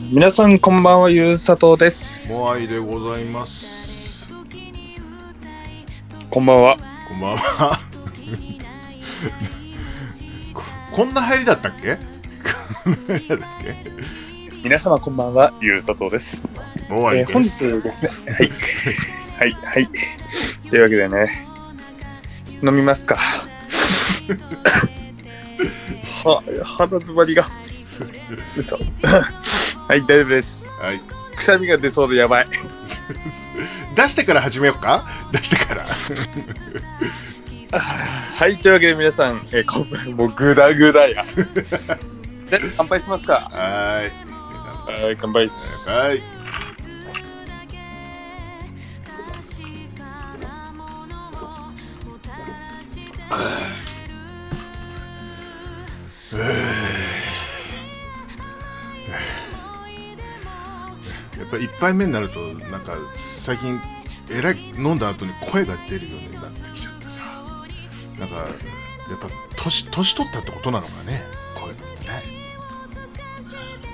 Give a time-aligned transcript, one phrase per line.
[0.00, 2.28] 皆さんこんばんは、ゆうさとうです。
[2.30, 3.52] モアイでございます。
[6.30, 6.78] こんばんは。
[7.08, 7.80] こんばんは。
[10.54, 10.62] こ
[10.94, 11.98] こんな入りだったっけ？
[14.62, 16.40] 皆様こんばんは、ゆうさとうです。
[16.86, 17.56] けモアイえー本です。
[17.58, 18.52] 日ですね、はい。
[19.36, 19.88] はい、はい。
[20.70, 21.44] というわけでね、
[22.62, 23.18] 飲みますか。
[26.24, 27.50] は、肌詰まりが。
[28.56, 28.76] 嘘。
[29.06, 30.48] はい、大丈夫です。
[30.80, 31.00] はい。
[31.36, 32.46] くしゃみが出そうでやばい。
[33.96, 35.04] 出してから始めようか？
[35.32, 35.84] 出してから。
[37.78, 41.24] はい、というわけで皆さん、えー、こんばんもうグダグダや。
[41.26, 43.50] じゃあ乾杯しますか？
[43.52, 44.02] は
[44.86, 45.54] はい、乾杯っす。
[45.88, 46.22] ーい。
[53.30, 53.44] は
[56.94, 56.97] い。
[61.38, 62.96] やっぱ一杯目になると、なんか
[63.46, 63.80] 最近、
[64.30, 69.30] えらい飲んだ後に声が出るようになってきちゃってさ、なんか、やっぱ
[69.62, 71.22] 年年取ったってことなのかね、
[71.60, 72.22] 声ってね。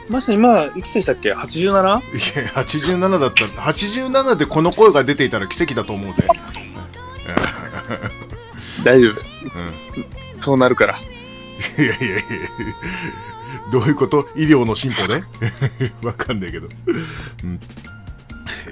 [0.08, 1.64] まさに今、いくつでしたっけ ?87?
[1.70, 1.82] いや、
[2.54, 6.26] 87だったら、87でこの声が出ていたら奇跡だと思うぜ。
[8.84, 9.30] 大丈夫です。
[9.54, 9.74] うん
[10.40, 10.98] そうなるから。
[10.98, 11.00] い
[11.78, 12.18] やいやいや
[13.72, 14.28] どういうこと？
[14.36, 15.22] 医療の進歩で
[16.02, 16.68] わかんないけど。
[17.42, 17.54] うん、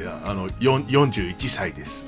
[0.01, 2.07] いや、あの、4 41歳です。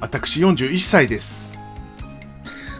[0.00, 1.26] 私41歳です。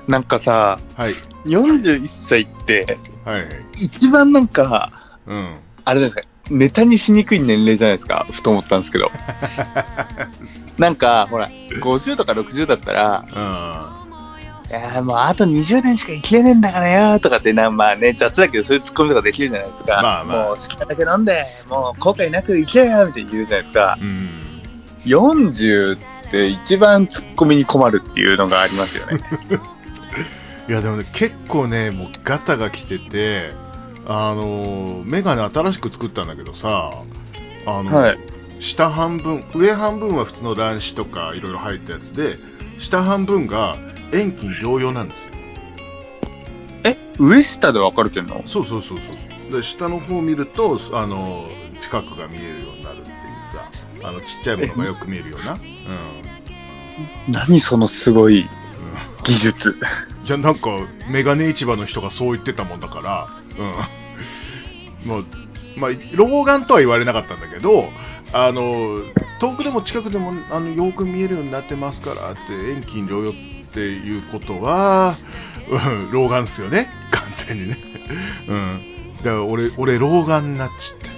[0.07, 1.15] なんかさ、はい。
[1.47, 3.57] 41歳って、はいはい。
[3.77, 5.61] 一番なんか、うん。
[5.85, 9.11] あれですか、ネタにしにくい年齢じゃないですか、ふと思ったんですけど。
[10.77, 13.25] なんか、ほら、50とか60だったら、
[14.04, 14.04] うん。
[14.74, 20.02] いやーもうあと20年しか生きれねえんだからよとかってな、まあね、雑だけどそういうツッコミとかできるじゃないですか。
[20.02, 23.98] まあまあもう好きなだけ飲んで、もう後悔なく生きれよみたいに言うじゃないですか。
[24.01, 24.63] うん。
[25.05, 29.20] 40って一番ツッコミに困るっていうのがありますよね。
[30.68, 33.52] いやでもね、結構ね、もうガタが来てて、
[34.07, 37.02] あのー、メガネ新しく作ったんだけどさ、
[37.67, 38.18] あの、はい
[38.61, 42.39] 下半分、上半分は普通の卵子とかいろいろ入ったやつで、
[42.79, 43.77] 下半分が
[44.13, 45.31] 遠近両用なんですよ。
[46.85, 48.42] え、上下で分かれてんの？
[48.48, 49.61] そうそうそうそう。
[49.61, 53.14] で、下の方を見ると、あのー、近くが見えるようになるっていう
[54.01, 55.53] さ、あの、ちっちゃいものがよく見えるような。
[57.29, 57.33] うん。
[57.33, 58.48] 何そのすごいうん
[59.25, 59.77] 技術。
[60.25, 60.70] じゃあなんか、
[61.11, 63.29] メガネ市場の人がそう言ってたもんだから、
[65.05, 65.09] うん。
[65.09, 65.27] もう、
[65.77, 67.89] まあ、老眼とは言われなかったんだけど、
[68.33, 69.03] あの、
[69.41, 73.33] 遠くでも近くでも、あの、よく見えるようになってますからって、遠近両用
[73.74, 75.18] っていうことは、
[75.68, 76.89] うん、老眼っすよね。
[77.11, 77.79] 完全にね。
[78.46, 79.17] うん。
[79.17, 81.08] だから俺、俺、老眼になっちって。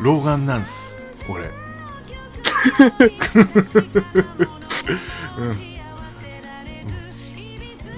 [0.00, 0.04] うん。
[0.04, 0.70] 老眼なんす。
[1.28, 1.48] 俺。
[5.38, 5.58] うん。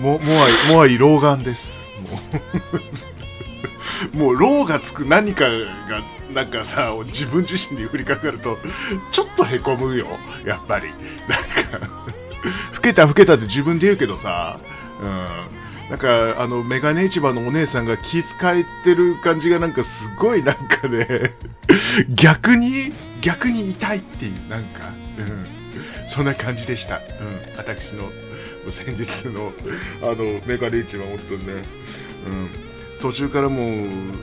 [0.03, 1.67] も、もあい、もあい老眼です。
[2.03, 2.21] も
[2.75, 2.81] う、
[4.13, 6.03] もう、老がつく何かが、
[6.33, 8.59] なんかさ、自分自身で振りかかると、
[9.13, 10.07] ちょっとへこむよ、
[10.45, 10.89] やっぱり。
[11.29, 11.89] なんか、
[12.75, 14.59] 老けた老けたって自分で言うけどさ、
[15.01, 15.65] うん。
[15.91, 18.25] なんか、あの、メガネ市場のお姉さんが気遣
[18.61, 21.35] えてる感じがなんかすごいなんかね、
[22.15, 25.47] 逆に、逆に痛いっていう、なんか、うん。
[26.09, 26.97] そんな感じでした。
[26.97, 27.57] うん。
[27.57, 28.11] 私の、
[28.71, 29.53] 先日の、
[30.03, 31.53] あの、メガネ市場、本当にね、
[32.27, 32.74] うん。
[33.05, 33.67] 途中からもう、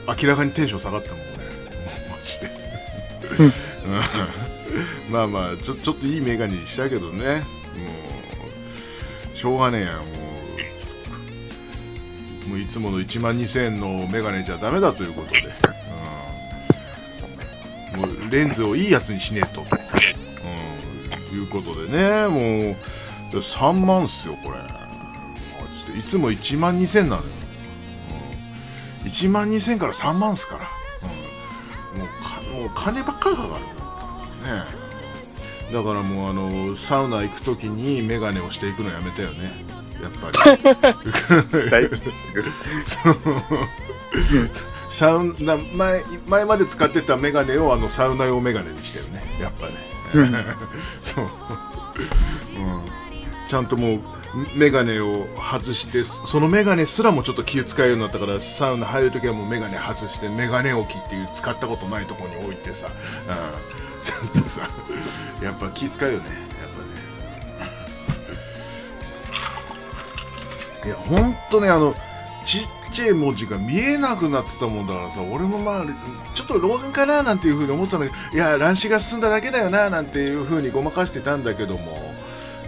[0.08, 1.24] 明らかにテンション下がったもんね。
[2.10, 2.50] マジで。
[5.08, 7.36] まあまあ、ちょ、ちょっといいメガネにしたけどね。
[7.36, 7.44] も
[9.36, 10.02] う、しょうがねえや、も
[12.44, 12.48] う。
[12.48, 15.42] もういつもの1万2000円のメガネじゃダメだということで。
[17.94, 19.64] うん、もうレンズをいいやつにしねえと。
[21.30, 22.72] うん、いうことでね、も
[23.32, 24.58] う、3万っすよ、これ。
[24.58, 24.66] マ
[25.86, 26.00] ジで。
[26.00, 27.41] いつも1万2000なのよ。
[29.20, 30.68] うん、1万2000から3万っすから。
[31.94, 33.64] うん、もうかもう金ばっかりかかる。
[33.64, 34.82] ね
[35.72, 39.64] だからもうあの、サウナ行くときにメガネをしていくのやめたよね。
[40.02, 40.38] やっぱり。
[44.98, 49.74] サウナ前前まで使ってたメガネをあのサウナ用メガネにしてるね、やっぱね。
[50.14, 50.30] うん
[51.02, 51.30] そう、うん。
[53.48, 54.00] ちゃんともう
[54.54, 64.70] メガネを外して、そのメガネすらもちょっと気を使うようになったから、サウナ入るときはもうメガネ外して、メガネ置きっていう使ったことないところに置いてさ、うん、ちゃんとさ、
[65.42, 66.82] やっぱ気使うよね、やっぱ
[70.86, 70.86] ね。
[70.86, 71.94] いや、ほんとね、あの、
[72.46, 75.84] ちっちゃい文字が見えなくなってたもんだからさ、俺もまあ、
[76.34, 82.14] ちょっと老眼かななんていうふうに思ってたんだけど、いや、乱視が進んだだけだよななんていうふうにごまかしてたんだけども、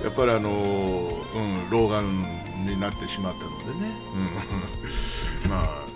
[0.04, 3.92] やっぱりあの、うん、老眼になってしまったのでね、
[5.44, 5.86] うん、 まあ、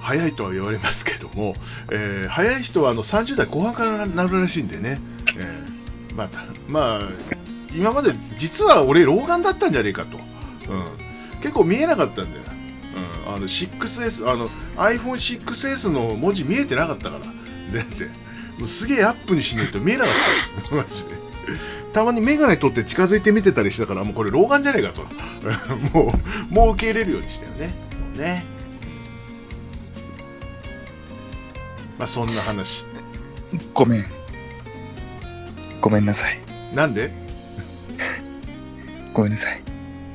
[0.00, 1.54] 早いとは言われますけども、
[1.90, 5.00] えー早い人はあの30代後半からなるらしいんでね、
[5.36, 6.28] えーまあ、
[6.68, 7.08] まあ、
[7.74, 10.18] 今まで実は俺老眼だったんじゃねえかと、
[10.70, 10.88] うん、
[11.40, 12.44] 結構見えなかったんだよ、
[13.26, 17.42] うん、あの 6S あの iPhone6S の文字見えてなかったから。
[17.72, 18.08] 全然
[18.58, 20.74] もうすげえアップにしないと見えなかった。
[20.76, 21.31] マジで。
[21.92, 25.02] たまに眼鏡取って近づいて見てたりしたからもうこれ老眼じゃねえかと。
[25.92, 26.14] も
[26.50, 27.74] うもう受け入れるようにしたよね。
[28.16, 28.44] ね。
[31.98, 32.84] まあそんな話。
[33.74, 34.04] ごめん。
[35.80, 36.40] ごめんなさい。
[36.74, 37.10] なんで？
[39.12, 39.62] ごめんなさい。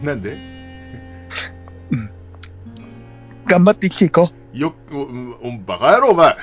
[0.03, 0.57] なんで？
[3.47, 6.27] 頑張って生きていこよおおバカ野郎お前。
[6.27, 6.37] や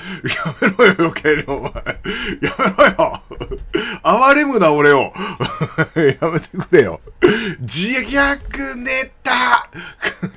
[0.60, 1.72] めろよ余計にお前。
[2.42, 3.22] やめろよ。
[4.02, 5.12] 哀れむな俺を。
[6.20, 7.00] やめてくれよ。
[7.60, 9.68] 自虐ネタ。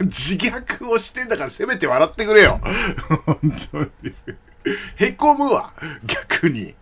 [0.02, 2.60] 自虐をしてんだからせめて笑ってくれよ。
[3.26, 3.40] 本
[3.72, 3.90] 当に。
[4.98, 5.74] へこむわ。
[6.04, 6.76] 逆に。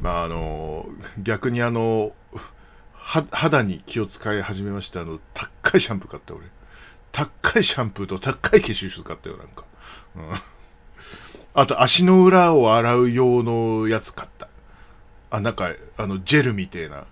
[0.00, 0.86] まああの
[1.22, 2.12] 逆にあの
[3.04, 6.46] 肌に気を使い始めましてあの高いシャンプー買った俺。
[7.12, 9.64] 高いシャンプーと高い化粧水買ったよなんか、
[10.16, 10.40] うん、
[11.54, 14.48] あと足の裏を洗う用のやつ買った。
[15.30, 17.06] あなんかあのジェルみてえな。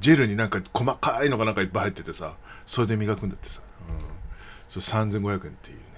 [0.00, 2.36] ジェルになんか細かいのがなんかいっぱい入っててさ
[2.66, 5.89] それで磨くんだってさ、うん、それ3500円っていう。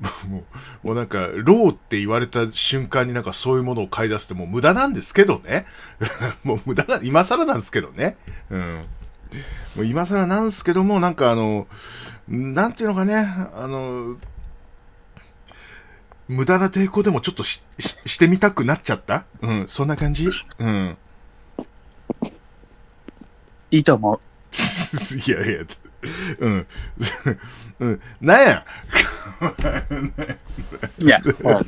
[0.28, 0.44] も
[0.82, 5.66] う、もうなんか、ローって言われた瞬間になんかそういうものを買い出すってもう無駄なんですけどね。
[6.42, 8.16] もう無駄な、今更なんですけどね。
[8.50, 8.84] うん。
[9.76, 11.66] もう今更なんですけども、なんかあの、
[12.28, 14.16] なんていうのかね、あの、
[16.28, 19.26] 無駄な抵抗でもちょっとしししてみたくなっちゃった？
[19.42, 20.26] うん、そんな感じ？
[20.58, 20.96] うん。
[22.22, 22.26] う。
[23.70, 24.20] いいと思う。
[25.14, 25.64] いやいや、
[26.38, 26.66] うん。
[27.80, 28.00] うん。
[28.20, 28.64] なんや
[30.98, 31.20] いや、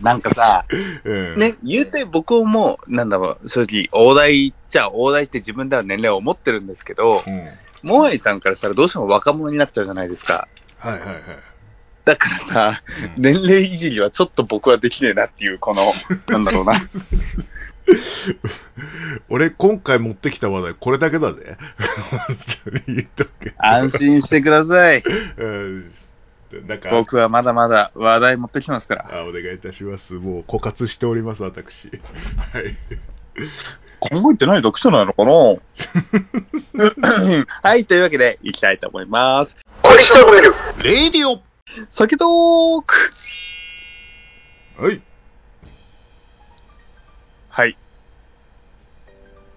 [0.03, 0.65] なんかさ、
[1.05, 1.39] うん。
[1.39, 7.49] ね、言うて僕も、なんだろう、正直、大台っちゃ大台って自分では年齢を思ってるんですけど、うん。
[7.83, 10.49] モアイさんからしたらどうしても若者になっちゃうじゃないですか。
[10.79, 11.23] はいはいはい。
[12.05, 12.83] だからさ、
[13.17, 15.93] うん年齢いじりはちょっと僕はできねえなっていう、この、
[16.29, 16.89] なんだろうな。
[19.29, 21.57] 俺、今回持ってきた話題、これだけだぜ。
[22.11, 22.21] 本
[22.65, 23.57] 当に言っとくけど。
[23.59, 25.03] 安心してください。
[25.39, 25.93] うん。
[26.67, 29.09] なんか、僕はまだまだ話題持ってきますから。
[29.13, 30.13] あお願いいたします。
[30.15, 31.89] もう、枯渇しております、私。
[31.89, 32.77] はい。
[34.01, 35.33] 考えてない読書なのかな？
[37.63, 39.57] はい、というわけで、いきたいと思います。
[40.83, 41.43] レイディオ
[41.91, 42.95] 酒トーク
[44.79, 45.01] はい。
[47.57, 47.79] はい。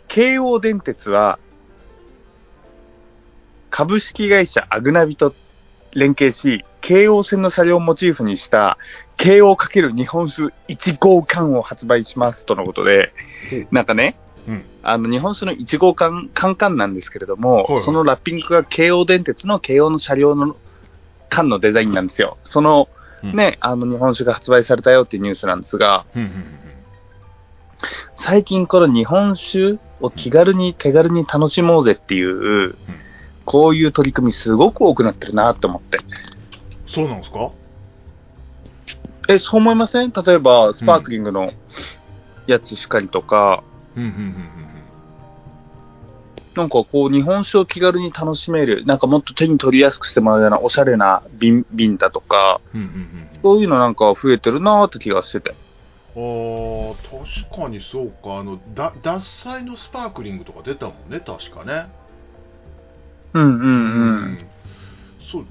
[0.08, 1.38] 京王電鉄は、
[3.72, 5.36] 株式会社アグナビと
[5.92, 8.78] 連携し、京王線の車両をモチーフにした、
[9.18, 13.12] 京王×日本酒1号缶を発売しますとのことで、
[13.70, 14.64] なんかね、うん。
[14.82, 20.56] あの日本酒の1号缶、缶缶なんですけれども、はいはいそのラッピングが京王電鉄の京王の車両の
[21.28, 22.38] 缶のデザインなんですよ。
[22.44, 22.88] その
[23.22, 26.69] うんね、あの日本酒が発売されたよっていうニュースなんですが、うんうん
[28.18, 32.76] 最近この日本酒を気軽に手軽に楽しもうぜっていう、
[33.46, 36.00] こういう取り組みすごく多くなってるなと思って。
[36.88, 37.52] そうなんですか？
[39.30, 40.12] え、そう思いません？
[40.12, 41.52] 例えば、スパークリングの
[42.48, 43.64] やつしかりとか、
[43.96, 44.36] うんうんうん
[46.56, 52.82] なんかこう日本酒を気軽に楽しめる、なんかもっと手に取りやすくしてもらうようなおしゃれな瓶瓶だとか、うん。
[52.82, 55.56] うんうんうんそういうのなんか増えてるなーって気がしてて。
[56.16, 56.96] あー
[57.50, 58.38] 確かにそうか。
[58.40, 61.90] あの、だ、獺祭のスパークリングとか出たもんね、確かね。
[63.34, 63.66] うんうんう
[64.32, 64.48] ん。
[65.32, 65.46] そう。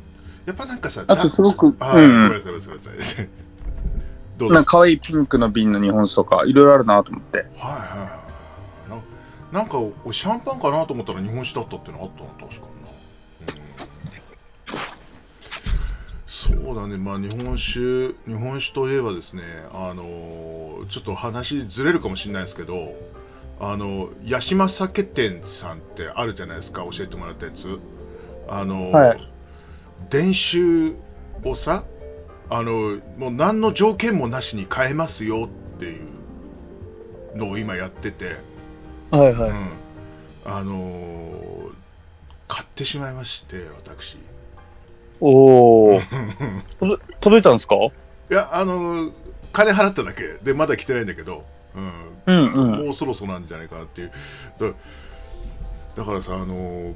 [0.46, 3.28] やっぱなんかさ、あとすごく、あー、うんごめんなさい、ごめんなさい。
[4.38, 4.52] どう。
[4.52, 7.38] なんか可愛いピンクの瓶の日本酒とか、いろいろあるなと思って。
[7.38, 8.20] はいはいは
[8.86, 9.60] いな。
[9.60, 12.66] なんか、俺シャンパンかなと思ったら日本酒だったってのあったな、確か
[16.48, 22.94] そうだね、まあ日本酒、日本酒といえばですね、あのーちょっと話ずれるかもしれないですけど、
[23.60, 27.80] あの、八島酒店さんってあるじゃないですか、教えてもらったやつ。
[28.48, 29.30] あのーはい
[30.10, 30.94] 伝酒
[31.44, 31.84] をさ、
[32.48, 38.36] あの、もう何の条件もなしに買えますよっていうのを今やってて、
[39.10, 39.50] はいはい。
[39.50, 39.70] うん、
[40.44, 41.48] あのー
[42.46, 44.16] 買ってしまいまして、私。
[45.20, 46.00] おお。
[46.80, 47.74] 届届いたんですか？
[47.76, 47.90] い
[48.30, 49.12] や、あのー
[49.52, 51.44] 金払っただけで、まだ来てないんだけど、
[51.74, 51.92] うん、
[52.26, 52.86] うんうん。
[52.86, 54.12] もうそろそろなんじゃないかなっていう。
[54.60, 54.66] だ
[55.96, 56.94] だからさ、あのー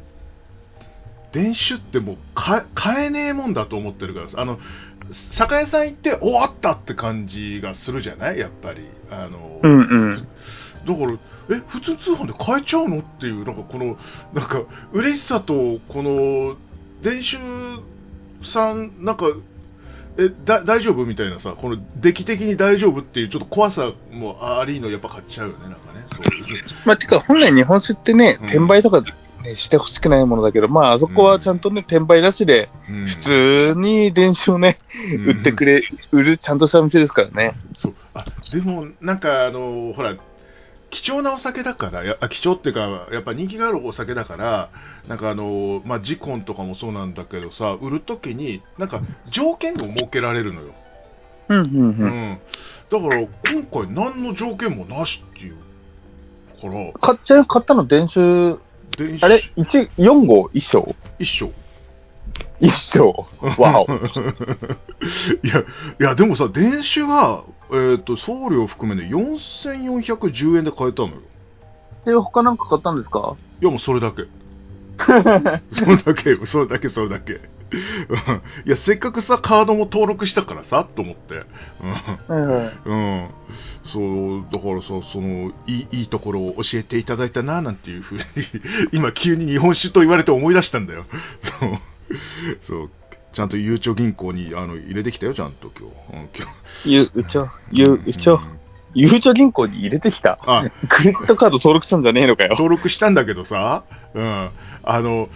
[1.32, 4.58] 電酒ってもう買買えねえもんだと思ってるからさ、あの、
[5.32, 8.38] 酒屋さん行って、おあったって感じがするじゃない？
[8.38, 8.86] やっぱり。
[9.10, 10.28] あのーうんうん。
[10.86, 11.12] だか
[11.50, 12.98] ら、え、普通通販で買えちゃうの？
[12.98, 13.96] っていう、なんかこの、
[14.34, 14.60] なんか、
[14.92, 16.56] 嬉しさと、この、
[17.02, 17.38] 電酒
[18.44, 19.26] さん、なんか、
[20.18, 26.04] え、だ、大丈夫みたいなさ、この、出来的に大丈夫っていう、ちょっと怖さもありの、やっぱ買っちゃうよね、なんかね。
[26.10, 26.64] そういう。
[26.84, 29.02] まあ、てか、本来日本酒ってね、うん転売とか、
[29.42, 34.78] ね、してほしくないものだけど、まあ、あそこはちゃんとね、転売なしで、うん普通に電酒をね、
[35.16, 35.82] うん売ってくれ、
[36.12, 37.54] 売るちゃんとした店ですからね。
[37.78, 37.94] そう。
[38.14, 40.16] あ、でも、なんか、あの、ほら、
[40.92, 44.70] 貴重なお酒だから、やあ貴重っていうか、やっぱ人気があるお酒だから、
[45.08, 50.74] なんかあの、まあ、ジコンとかもそうなんだけどさ、売るときに、なんか条件を設けられるのよ。
[51.48, 52.32] うんうんううん。
[52.34, 52.40] ん。
[52.90, 55.56] だから、今回何の条件もなしっていう。
[56.60, 57.86] から、買っちゃう、買ったの？
[57.86, 58.60] 電酒、
[58.96, 59.24] 電子。
[59.24, 60.50] あれ、1、4号？
[60.52, 61.50] 一升一緒。
[62.60, 63.26] 一升。
[63.58, 63.86] わお。
[65.42, 65.60] いや、
[66.00, 71.14] いや、でもさ、電子が、えっ、と、送料含めね、4410円で買えたのよ。
[72.04, 73.36] で、他なんか買ったんですか？
[73.60, 74.24] いや、もうそれだけ。
[75.72, 77.32] それだけよ、それだけ、それだけ。
[77.32, 77.36] う
[78.30, 81.34] んいや、せっかくさ、カードも登録したからさ、と思って。
[81.34, 82.72] はいはい。
[82.84, 82.94] うん。
[82.94, 83.30] うん。
[83.86, 88.24] そう、だからさ、その、いい、いいところを教えていただいたな、なんていうふうに、
[88.92, 91.06] 今、急に日本酒と言われて思い出したんだよ。
[91.60, 91.78] そう。
[92.66, 92.90] そう。
[93.32, 96.16] ちゃんとゆうちょ銀行にあの入れてきたよ、ちゃんと今日。
[96.16, 96.46] うん、今
[96.84, 98.40] 日ゆ、うちょ、ゆ、うちょ、
[98.94, 100.38] ゆうちょ銀行に入れてきた？
[100.44, 102.50] あ、クレジットカード登録したんじゃねえのかよ。
[102.50, 104.50] 登録したんだけどさ、うん、
[104.82, 105.30] あの、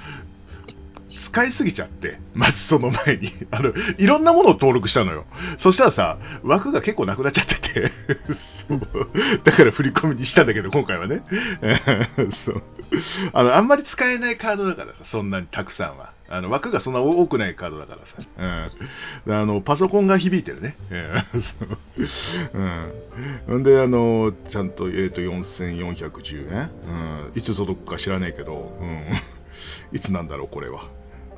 [1.27, 5.27] 使いすぎちゃって、まずその前に、 あの、いろんなものを登録したのよ。
[5.59, 7.93] そしたらさ、枠が結構なくなっちゃってて、
[9.45, 11.23] だから振り込みにしたんだけど、今回はね。
[12.45, 12.63] そう
[13.33, 16.13] あの、あんまり使えないカードだからさ、そんなにたくさんは。
[16.29, 18.71] あの、枠がそんな多くないカードだからさ。
[19.27, 19.35] うん。
[19.35, 20.77] あの、パソコンが響いてるね。
[23.49, 23.63] うんん。
[23.63, 26.71] で、あの、ちゃんと、えっ、と、4410円？
[26.87, 27.33] うん。
[27.35, 29.07] いつ届くか知らないけど、うん。
[29.93, 30.89] いつなんだろう、これは。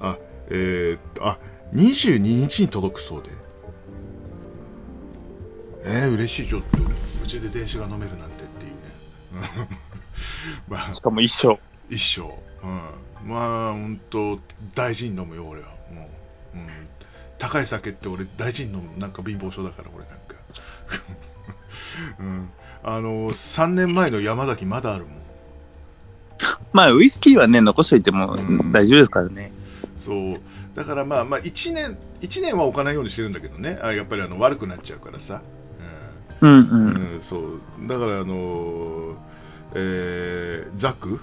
[0.00, 0.18] あ、
[0.50, 1.38] えーっと、あ、
[1.74, 3.30] 22日に届くそうで。
[5.84, 6.78] えー、嬉しい、ちょっと。
[7.24, 9.68] うちで電子が飲めるなんてっていうね。
[10.68, 11.58] う んまあし、かも一生。
[11.90, 12.22] 一生。
[12.66, 13.28] うん。
[13.28, 14.38] まあ、ほんと、
[14.74, 15.68] 大事に飲むよ、俺は。
[15.92, 16.08] も
[16.54, 16.58] う。
[16.58, 16.68] うん。
[17.38, 18.98] 高い酒って俺大事に飲む。
[18.98, 20.34] なんか貧乏症だから、俺なんか。
[22.18, 22.50] うん。
[22.82, 25.18] あの、3年前の山崎まだあるもん。
[26.72, 29.52] まあ、ウイスキーはね、残しといてもうん大丈夫ですからね。
[30.08, 30.40] そう。
[30.74, 33.78] だからまあまあ、1年、一年は置かないようにしてるんだけどね。
[33.82, 35.42] あやっぱりあの悪くなっちゃうからさ。
[36.40, 36.54] うんう。
[36.54, 36.86] うんん。
[36.86, 37.60] うん、そう。
[37.86, 39.14] だからあの
[39.74, 41.20] えー、ザク？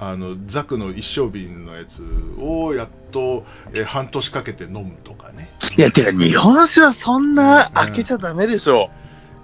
[0.00, 2.02] あのザクの一升瓶のやつ
[2.38, 5.50] をやっと、えー半年かけて飲むとかね。
[5.76, 8.90] いや、てか、日本酒はそんな開けちゃダメでしょ。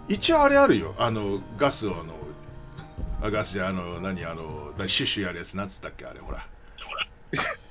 [0.09, 0.95] 一応あれあるよ。
[0.99, 2.20] あの、ガスをあの、あ
[3.29, 6.47] ガスじゃ、あの、何、あの、だシュッシュやるやつ、なんつったっけ、あれ、ほら。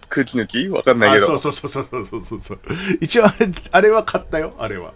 [0.10, 0.68] 空気抜き？
[0.70, 1.36] わかんないけど。
[1.36, 2.60] あそうそうそうそうそうそうそう。
[3.02, 4.94] 一応あれ、あれは買ったよ、あれは。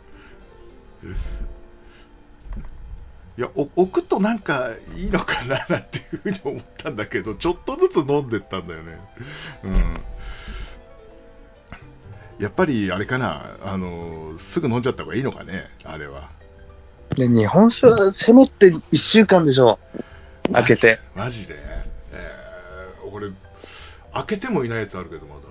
[3.37, 8.99] いや、お置くとなんかいいのかななんていうふうに思ったんだけど、ちょっとずつ飲んでったんだよね。
[9.63, 9.93] うん。
[12.39, 16.29] やっぱりあれかな、あの、すぐ飲んじゃった方がいいのかね、あれは。
[17.15, 19.77] で日本酒はせめて1週間でしょ。
[20.51, 20.99] 開けて。
[21.15, 21.55] マジで、
[22.11, 23.31] えー、俺、
[24.13, 25.41] 開けてもいないやつあるけど、まだ。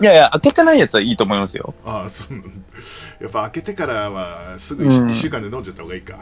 [0.00, 1.74] いやいや、開けてないやつはいいと思いますよ。
[1.84, 2.42] ああ、そう。
[3.20, 6.18] やっぱ開けてからはすぐうん1週間で飲んじゃった方がいいか。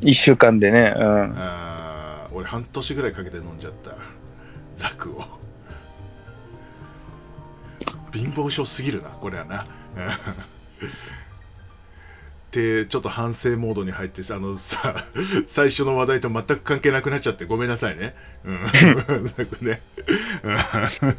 [0.00, 0.94] 1週間でね。
[0.96, 1.38] うん。
[1.38, 3.96] ああ、俺半年ぐらいかけて飲んじゃった。
[4.78, 5.24] ザクを。
[8.12, 9.66] 貧乏症すぎるな、これはな。
[12.52, 15.06] で、ちょっと反省モードに入ってさ、あのさ、
[15.56, 18.14] 最初の話題と全く関係なくなっちゃってごめんなさいね。
[18.44, 18.62] うん。
[18.62, 19.80] なんかね。
[20.44, 20.50] う
[21.06, 21.16] ん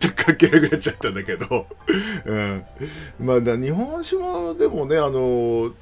[0.00, 1.66] 全く関係なくなっちゃったんだけど。
[2.24, 2.64] うん。
[3.20, 5.72] まあ、だ日本酒もでもね、あの、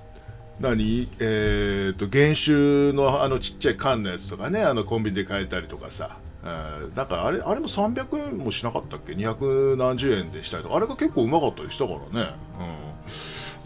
[0.60, 1.08] 何？
[1.18, 2.52] えっ、と、原酒
[2.92, 6.16] のあのちっちゃい缶のやつとかね、あのコンビニで買えたりとかさ。
[6.42, 12.90] えーなんかあれあれも300円もしなかったっけ？200何十円でしたりとかあれが結構うまかったりしたからね、うん、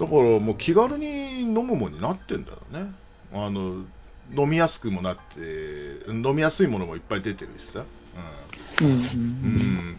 [0.00, 2.92] だからもう気軽に飲むもんになってんだよね。
[3.32, 3.84] あの
[4.36, 7.84] 飲みやすくもなって飲みやすいものもいっぱい出てるしさ、
[8.80, 8.86] うん。
[8.86, 9.98] うんうん、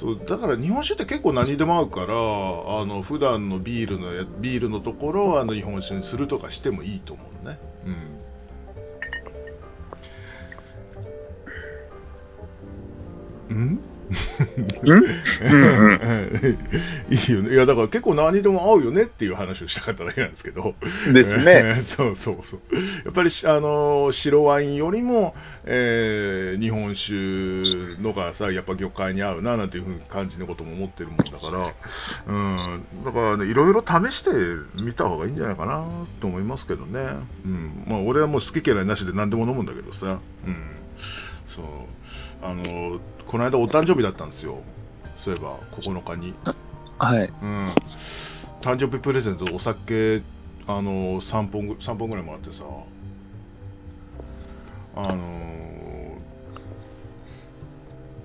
[0.00, 2.08] そうだから日本酒って結構何にでも合うからあ
[2.84, 7.58] の普段のビールのやビールのところをあの日本酒にするとかしてもいいと思うね。
[13.50, 13.54] うん。
[13.54, 13.56] うん。
[13.56, 13.80] うん？
[17.10, 17.54] いいよね。
[17.54, 20.74] いや、だから結構何にでも合うよねっていう話をしたかっただけなんですけど。
[21.12, 21.44] ですね。
[21.46, 22.60] え ーそうそうそう。
[23.04, 31.72] やっぱりし、あのー白ワインよりも、えー日本酒のがさ、やっぱ魚介に合うな、なんていうふうに感じのことも思ってるもんだから、
[32.26, 34.30] うん、だからね、いろいろ試して
[34.82, 35.84] みた方がいいんじゃないかな
[36.20, 37.00] と思いますけどね。
[37.44, 37.84] うん。
[37.86, 40.18] まあ、俺はもう好き嫌いなしで何でも飲むんだけどさ。
[40.46, 40.56] うん。
[41.54, 41.64] そう。
[42.42, 44.62] あのーこの間お誕生日だったんですよ。
[45.24, 46.34] そういえば、9日に。
[46.98, 47.32] はい。
[47.42, 47.74] うん、
[48.60, 50.22] 誕生日プレゼントお酒
[50.66, 52.64] あの3本ぐ3本ぐらいもらってさ
[54.96, 56.18] あの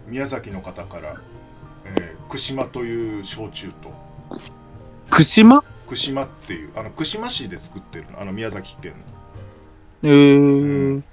[0.07, 1.15] 宮崎の方から、
[1.85, 3.91] えー串間という焼酎と
[5.09, 5.63] 串間？
[5.87, 8.93] 串間っていうあの串間市で作ってるのあの宮崎県
[10.03, 10.39] えー。
[10.39, 11.03] の、うん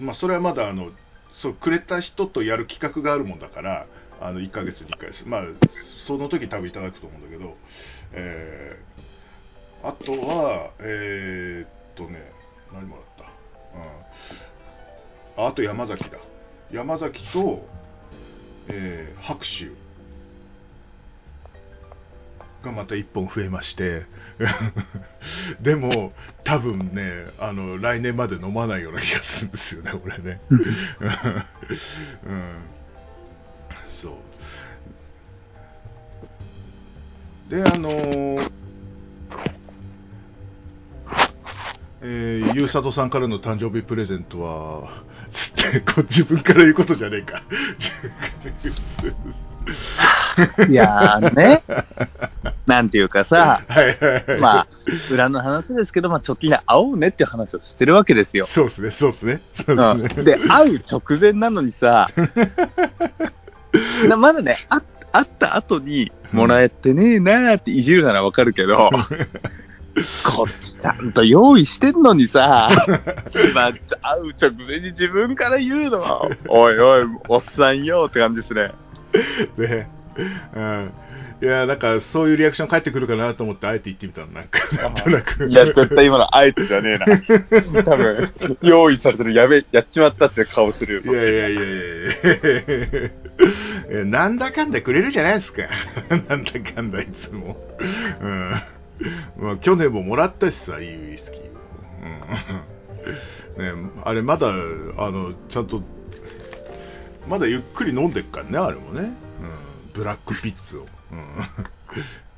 [0.00, 0.90] まあ、それはまだあの
[1.42, 3.86] そうくれた人とやる企画があるもんだから
[4.20, 5.24] あの1ヶ月に1回です。
[5.26, 5.42] まあ
[6.06, 7.56] その時多分いただくと思うんだけど
[8.12, 12.32] えーあとはえーっとね
[12.72, 13.24] 何もらった、
[15.38, 16.18] うん、あと山崎だ。
[16.72, 17.66] 山崎と、
[18.68, 19.72] えー白州。
[22.62, 24.06] がまた1本増えまして。
[25.60, 26.12] でも
[26.44, 30.40] 多分ねあの来年まで飲まないような気がするんですよね俺ね。
[30.50, 30.56] う
[32.32, 32.62] ん。
[34.00, 34.18] そ
[37.48, 37.50] う。
[37.50, 38.50] であのー
[42.00, 45.02] えー、ゆうさとさんからの誕生日プレゼントは、
[45.32, 47.42] つって、こ自分から言うことじゃねえか。
[50.68, 51.62] いやーね。
[52.66, 54.40] なんていうかさ、はいはいはい。
[54.40, 54.66] まあ、
[55.10, 58.46] 裏の話ですけど、まあ、直近で会おうねっていう話をしてるわけですよ。
[58.46, 59.40] そうですね、そうですね。
[59.64, 62.08] そうですねうん、で、会う直前なのにさ、
[64.08, 68.90] なまだね、あ会った後に、もらえてねえなーっていじるならわかるけど、
[70.24, 72.68] こっちちゃんと用意してんのにさ、
[73.50, 78.72] 今、会う直前に自分から言うのは、おいおい、おっさんよって感じですね。
[79.58, 79.88] ね。
[80.54, 80.92] うん。
[81.40, 85.48] いや、なんか、そういうリアクション返ってくるかなと思って、あえて言ってみたの、なんか、なんとなく。
[85.48, 87.84] いや、絶対今のあえてじゃねえな。
[87.84, 91.24] 多分、用意されてる、やべ、やっちまったって顔するよ、いそっち。
[91.26, 91.64] やいやいやい
[93.94, 95.62] やなんだかんだくれるじゃないですか。
[96.28, 97.56] なんだかんだいつも。
[98.20, 98.50] うん。
[99.38, 101.48] まあ、去年ももらったしさ、いいウイスキーを。
[103.58, 103.84] うん。
[103.84, 104.52] ねあれまだ、あ
[105.10, 105.82] の、ちゃんと、
[107.28, 109.00] まだゆっくり飲んでっからね、あれもね。
[109.02, 109.12] うん。
[109.92, 110.86] ブラックピッツを。
[111.12, 111.26] うん。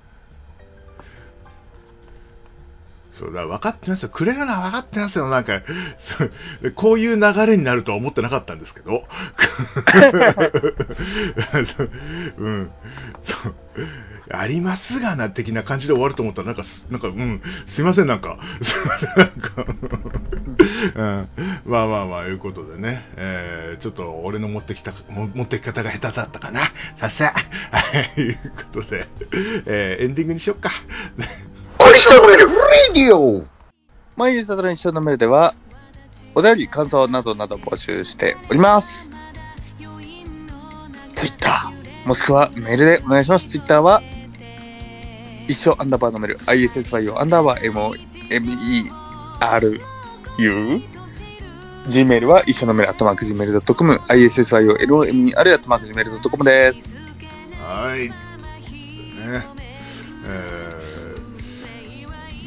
[3.18, 4.08] そうだ、分かってますよ。
[4.08, 5.28] くれるのは分かってますよ。
[5.28, 5.60] なんか、
[6.18, 9.02] そうこういう流れになるとは思ってなかったんですけど。
[12.38, 12.70] うん。
[13.24, 13.54] そう。
[14.32, 17.42] ありますがな、的な感じで終わると思ったら、なんか、なんか、うん、
[17.74, 19.64] すいません、なんか、すいません、なんか、
[20.94, 21.28] うん、
[21.64, 26.72] まあまあまあ、いうことでね、えー、ちょっと俺の持ってきた、持ってき方が下手だったかな。
[26.98, 27.34] さっさ。
[27.70, 27.80] は
[28.16, 28.38] い、いう
[28.72, 29.08] ことで、
[29.66, 30.70] えー、エンディングにしよっか。
[34.16, 35.54] 毎日サタデー一緒のメールでは、
[36.34, 39.10] お便り、感想などなど募集しております。
[41.16, 43.46] ツイッター、もしくはメールでお願いします。
[43.46, 44.02] ツイッターは、
[45.48, 49.00] 一緒アンダーバーのメール、ISSYO アンダーバー MOMERU。
[51.88, 56.78] Gmail は一緒のメール、アットマーク Gmail.com、ISSYO LOMER アットマーク Gmail.com です。
[57.62, 58.08] はい。
[58.08, 58.14] ね。
[60.26, 60.26] え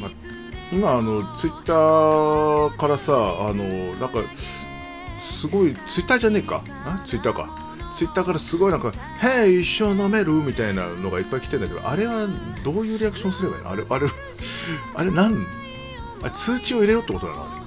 [0.00, 0.08] ま、
[0.72, 3.64] 今、あの、ツイッターからさ、あの、
[3.96, 4.22] なんか、
[5.40, 6.62] すごい、ツイッターじゃねえか？
[7.08, 7.73] ツイッターか。
[7.96, 10.32] ツイッターからすごいなんか、へえ、一緒飲める？
[10.32, 12.28] みたいなのがいっぱい来てんだけど、あれは
[12.64, 13.70] どういうリアクションすればいいの？
[13.70, 14.08] あれ、あれ、
[14.96, 15.46] あれなん、
[16.22, 17.42] あれ通知を入れろってことなの？
[17.44, 17.64] あれ。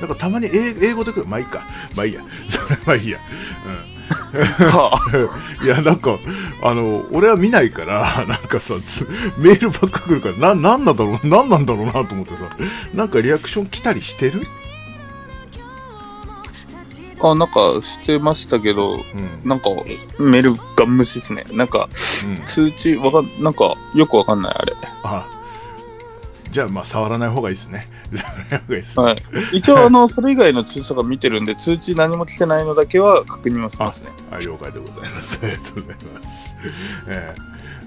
[0.00, 1.26] なんかたまに英英語で来る。
[1.26, 1.62] まあいいか。
[1.94, 2.22] まあいいや。
[2.48, 3.18] それまあいいや。
[3.66, 4.00] うん。
[5.62, 6.18] いや、なんか、
[6.62, 9.06] あの、俺は見ないから、なんかさ、つ
[9.38, 12.56] メールばっか来るから、な、なんなんだろう、なんなんだろうなと思ってさ、
[12.94, 14.46] なんかリアクション来たりしてる？
[17.28, 19.48] あ、なんかしてましたけど、うん。
[19.48, 19.70] なんか
[20.18, 21.44] メールが無視ですね。
[21.52, 21.88] なんか
[22.24, 24.74] うん、通知わかん、なんかよくわかんない、あれ。
[25.02, 25.40] あ
[26.50, 27.88] じゃあ、まあ、触らない方がいいですね。
[28.12, 29.00] 触らない方がいいです。
[29.00, 29.22] はい。
[29.52, 34.08] 一応、あの、それ以外の通知とか見てるんで、通知何も来てないのだけは確認はしますね。
[34.32, 35.38] あ、了解でございます。
[35.42, 36.04] ありがとうございます。
[37.08, 37.34] え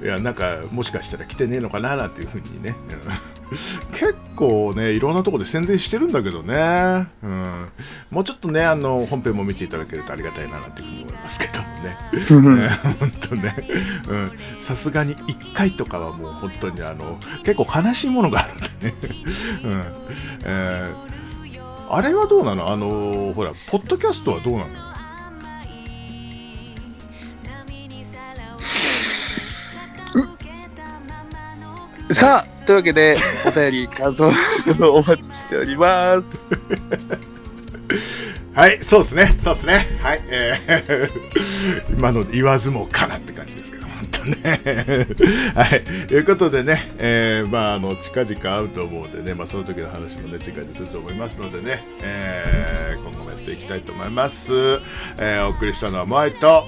[0.02, 2.76] えいや、なんか、もしかしたら来てねえのかななんていうふうにね。
[2.90, 3.43] うん
[3.94, 7.08] 結構ね、いろんなところで宣伝してるんだけどね。
[7.24, 7.70] うん。
[8.12, 11.98] もうちょっとね、あの、本編も見ていただけるとありがたいななんていうふうに思いますけどもね。
[12.30, 13.56] うんね本当ね。
[14.08, 14.32] うん。
[14.62, 18.96] さすがに1回とかはもう本当にあの、結構悲しいものがあるんでね。
[19.64, 19.84] うん。
[20.46, 21.14] えー
[21.90, 22.72] あれはどうなの？
[22.72, 24.94] あの、ほら、ポッドキャストはどうなの？
[32.12, 33.16] さあ、というわけで、
[33.48, 34.34] お便り、感想を
[35.00, 36.30] お待ちしております。
[38.54, 40.00] はい、そうですね、そうですね。
[40.04, 44.60] はい、えー、今ので言わずもかなって感じですけど、本当ね。
[45.56, 54.54] はい、ということでね、えー、まあ、あの、近々会うと思うんでね、まあ、その時の話もね、次回ですると思いますのでね、えー、今後もやっていきたいと思います。
[55.18, 56.68] えー、お送りしたのは、マイと、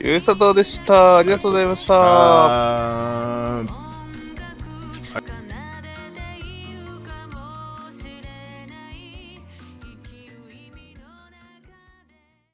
[0.00, 1.18] ゆうさとうでした。
[1.18, 3.19] ありがとうございました。